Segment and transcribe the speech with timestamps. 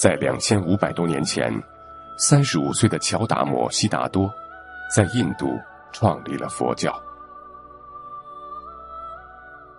[0.00, 1.52] 在两千五百多年前，
[2.16, 4.32] 三十五岁的乔达摩悉达多，
[4.96, 5.60] 在印度
[5.92, 6.98] 创立了佛教。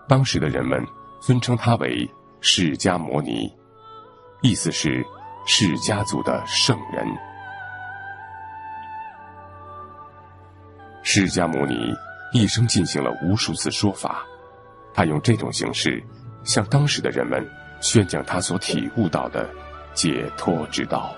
[0.07, 0.79] 当时的人们
[1.19, 2.07] 尊称他为
[2.39, 3.51] 释迦摩尼，
[4.41, 5.03] 意思是
[5.47, 7.03] 释迦族的圣人。
[11.01, 11.91] 释迦牟尼
[12.31, 14.23] 一生进行了无数次说法，
[14.93, 15.99] 他用这种形式
[16.43, 17.43] 向当时的人们
[17.79, 19.49] 宣讲他所体悟到的
[19.93, 21.15] 解脱之道。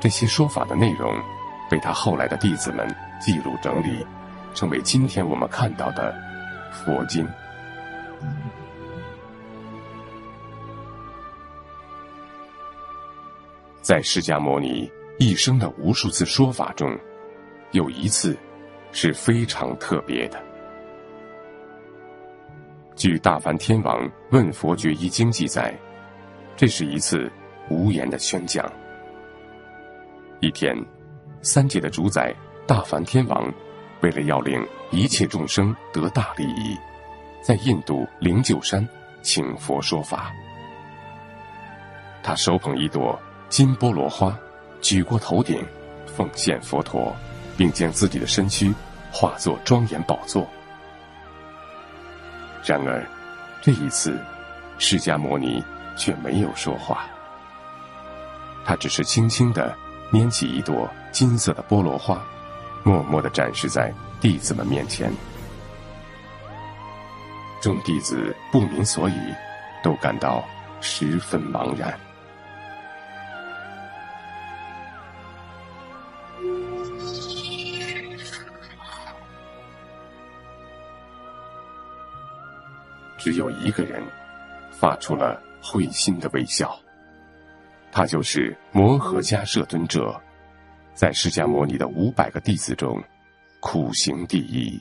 [0.00, 1.12] 这些说法的内容，
[1.68, 2.88] 被他后来的弟子们
[3.20, 4.06] 记录整理，
[4.54, 6.14] 成为今天我们看到的
[6.72, 7.28] 佛经。
[13.82, 16.96] 在释迦牟尼一生的无数次说法中，
[17.72, 18.38] 有一次
[18.92, 20.40] 是非常特别的。
[22.94, 25.76] 据《大梵天王问佛觉一经》记载，
[26.56, 27.28] 这是一次
[27.68, 28.64] 无言的宣讲。
[30.38, 30.76] 一天，
[31.42, 32.32] 三界的主宰
[32.64, 33.52] 大梵天王，
[34.02, 36.78] 为了要令一切众生得大利益，
[37.42, 38.88] 在印度灵鹫山
[39.20, 40.32] 请佛说法。
[42.22, 44.38] 他手捧一朵金菠萝花，
[44.80, 45.64] 举过头顶，
[46.16, 47.14] 奉献佛陀，
[47.56, 48.74] 并将自己的身躯
[49.10, 50.46] 化作庄严宝座。
[52.64, 53.06] 然而，
[53.62, 54.18] 这一次，
[54.78, 55.62] 释迦牟尼
[55.96, 57.06] 却没有说话，
[58.64, 59.74] 他只是轻轻的。
[60.10, 62.26] 拈起一朵金色的菠萝花，
[62.82, 65.12] 默默的展示在弟子们面前。
[67.60, 69.14] 众弟子不明所以，
[69.82, 70.42] 都感到
[70.80, 71.92] 十分茫然。
[83.18, 84.02] 只有一个人
[84.70, 86.74] 发出了会心的微笑。
[87.90, 90.18] 他就是摩诃迦摄尊者，
[90.94, 93.02] 在释迦牟尼的五百个弟子中，
[93.60, 94.80] 苦行第一。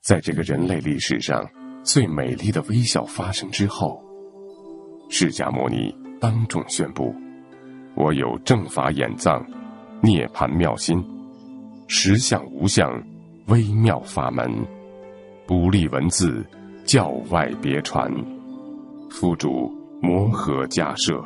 [0.00, 1.48] 在这个人类历史上
[1.82, 4.02] 最美丽的微笑发生之后，
[5.10, 7.14] 释迦牟尼当众宣布
[7.96, 9.44] ：“我有正法眼藏，
[10.02, 11.02] 涅盘妙心，
[11.88, 13.02] 实相无相，
[13.46, 14.50] 微妙法门，
[15.46, 16.44] 不立文字。”
[16.84, 18.12] 教外别传，
[19.08, 19.72] 夫主
[20.02, 21.24] 摩诃迦摄。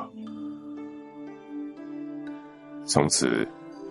[2.84, 3.45] 从此，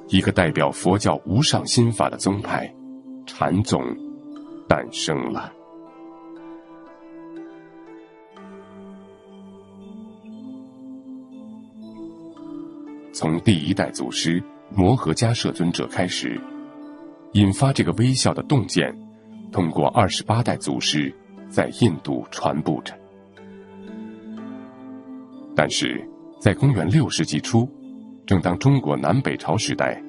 [0.08, 2.74] 一个代表佛教无上心法的宗派——
[3.28, 3.84] 禅宗
[4.66, 5.52] 诞生了。
[13.12, 14.42] 从第一代祖师
[14.74, 16.40] 摩诃迦摄尊者开始，
[17.34, 18.96] 引发这个微笑的洞见，
[19.52, 21.14] 通过二十八代祖师。
[21.50, 22.94] 在印度传播着，
[25.56, 26.06] 但是
[26.42, 27.66] 在公元六世纪初，
[28.26, 30.04] 正当中国南北朝时代，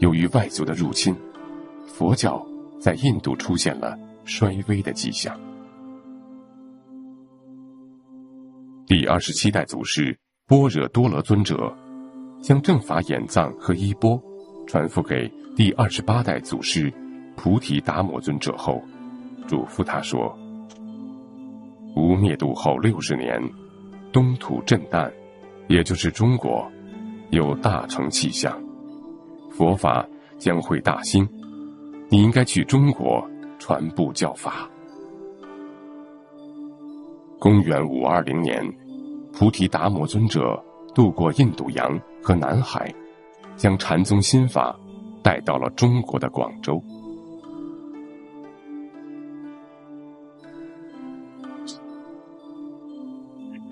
[0.00, 1.16] 由于外族的入侵，
[1.86, 2.46] 佛教
[2.78, 5.34] 在印度出现了衰微的迹象。
[8.86, 10.14] 第二十七代祖师
[10.46, 11.74] 般若多罗尊者
[12.42, 14.22] 将正法眼藏和衣钵
[14.66, 16.92] 传付给第二十八代祖师
[17.36, 18.82] 菩提达摩尊者后。
[19.46, 20.36] 嘱咐他说
[21.94, 23.38] ：“吴灭度后六十年，
[24.10, 25.12] 东土震旦，
[25.68, 26.66] 也就是中国，
[27.30, 28.58] 有大成气象，
[29.50, 30.04] 佛法
[30.38, 31.28] 将会大兴。
[32.08, 33.22] 你应该去中国
[33.58, 34.68] 传布教法。”
[37.38, 38.66] 公元五二零年，
[39.30, 40.58] 菩提达摩尊者
[40.94, 42.92] 渡过印度洋和南海，
[43.56, 44.74] 将禅宗心法
[45.24, 46.80] 带到了中国的广州。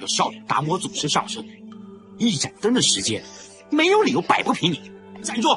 [0.06, 1.44] 少林达摩祖师上身，
[2.18, 3.22] 一盏灯的时间，
[3.70, 4.90] 没有理由摆不平你。
[5.22, 5.48] 站住！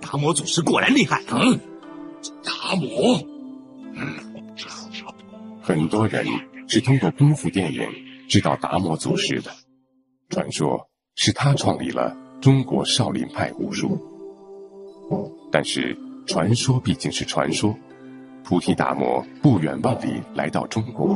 [0.00, 1.22] 达摩祖师果然厉害。
[1.30, 1.58] 嗯，
[2.44, 3.16] 达摩。
[3.94, 4.32] 嗯
[5.62, 6.26] 很多人
[6.68, 7.88] 是通过功夫电影
[8.32, 9.50] 知道达摩祖师的，
[10.30, 14.00] 传说是他创立了中国少林派武术。
[15.50, 15.94] 但是
[16.26, 17.76] 传说毕竟是传说。
[18.42, 21.14] 菩提达摩不远万里来到中国，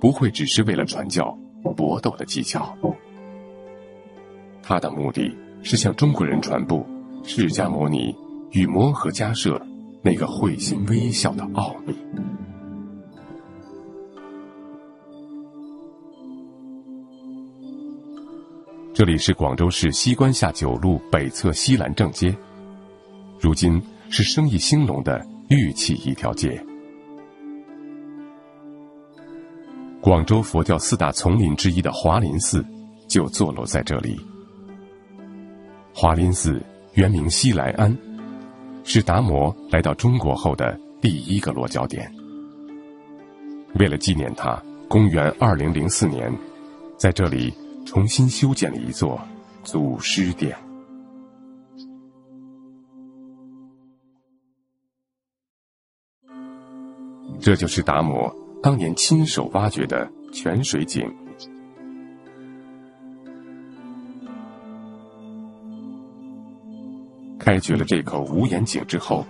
[0.00, 1.32] 不会只是为了传教、
[1.76, 2.76] 搏斗的技巧。
[4.60, 5.32] 他的目的
[5.62, 6.84] 是向中国人传播
[7.22, 8.12] 释迦牟尼
[8.50, 9.64] 与摩诃迦摄
[10.02, 11.94] 那个会心微笑的奥秘。
[18.98, 22.34] 这里是广州市西关下九路北侧西兰正街，
[23.38, 23.80] 如今
[24.10, 26.60] 是生意兴隆的玉器一条街。
[30.00, 32.66] 广州佛教四大丛林之一的华林寺，
[33.06, 34.20] 就坐落在这里。
[35.94, 36.60] 华林寺
[36.94, 37.96] 原名西来庵，
[38.82, 42.12] 是达摩来到中国后的第一个落脚点。
[43.76, 46.36] 为了纪念他，公元二零零四年，
[46.96, 47.54] 在这里
[47.88, 49.18] 重新修建了一座
[49.64, 50.54] 祖师殿。
[57.40, 58.30] 这就是达摩。
[58.62, 61.10] 当年亲手挖掘的泉水井，
[67.38, 69.24] 开掘了这口无眼井之后，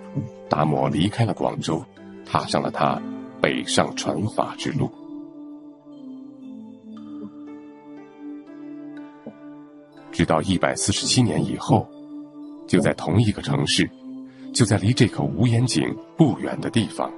[0.50, 1.80] 达摩离开了广州，
[2.26, 3.00] 踏上了他
[3.40, 4.90] 北上传法之路。
[10.18, 11.88] 直到一百四十七年以后，
[12.66, 13.88] 就在同一个城市，
[14.52, 17.08] 就在离这口无眼井不远的地方，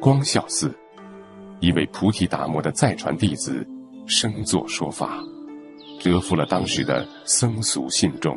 [0.00, 0.74] 光孝寺。
[1.60, 3.64] 一位菩提达摩的再传弟子，
[4.08, 5.22] 生坐说法，
[6.00, 8.36] 折服了当时的僧俗信众。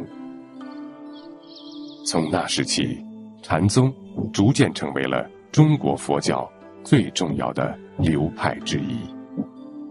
[2.05, 3.03] 从那时起，
[3.41, 3.91] 禅宗
[4.31, 6.47] 逐渐成为了中国佛教
[6.83, 8.99] 最重要的流派之一。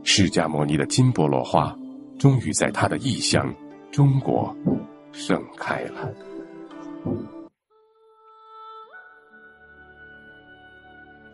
[0.05, 1.77] 释迦牟尼的金波罗花，
[2.21, 3.53] 终于在他的异乡
[3.91, 4.55] 中国
[5.13, 6.09] 盛开了。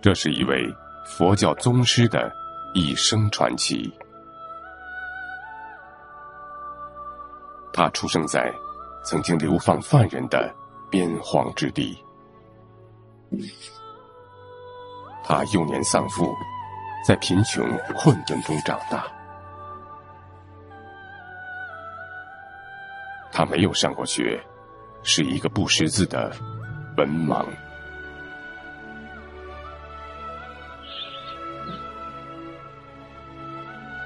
[0.00, 0.66] 这是一位。
[1.08, 2.32] 佛教宗师的
[2.74, 3.88] 一生传奇。
[7.72, 8.52] 他出生在
[9.04, 10.52] 曾经流放犯人的
[10.90, 11.96] 边荒之地。
[15.22, 16.34] 他幼年丧父，
[17.06, 17.64] 在贫穷
[17.96, 19.06] 困顿中长大。
[23.36, 24.42] 他没有上过学，
[25.02, 26.34] 是一个不识字的
[26.96, 27.44] 文盲。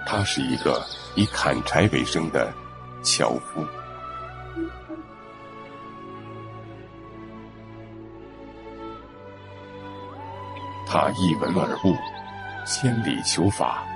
[0.04, 0.84] 他是一个
[1.14, 2.52] 以砍柴为生的
[3.04, 3.64] 樵夫，
[10.88, 11.94] 他一闻而悟，
[12.66, 13.86] 千里求法，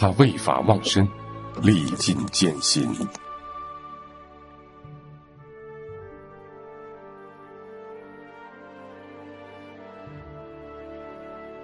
[0.00, 1.06] 他为法忘身，
[1.60, 2.88] 历尽艰辛。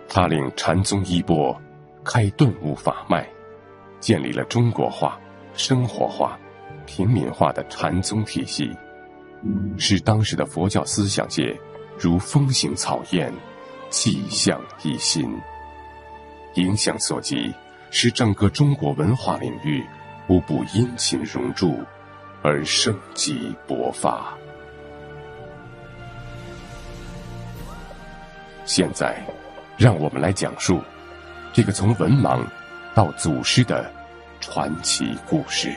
[0.08, 1.56] 他令禅宗衣钵
[2.04, 3.24] 开顿悟法脉，
[4.00, 5.16] 建立了中国化、
[5.52, 6.36] 生活化、
[6.86, 8.76] 平民化的禅宗体系，
[9.78, 11.56] 使当时的佛教思想界
[11.96, 13.32] 如风行草偃，
[13.90, 15.32] 气象一新。
[16.54, 17.52] 影响所及，
[17.96, 19.80] 使整个中国文化领域
[20.26, 21.80] 无不殷勤融铸，
[22.42, 24.34] 而生机勃发。
[28.64, 29.16] 现在。
[29.76, 30.80] 让我们来讲述
[31.52, 32.40] 这个从文盲
[32.94, 33.90] 到祖师的
[34.40, 35.74] 传奇故事。